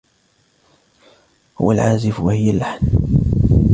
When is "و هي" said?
2.19-2.49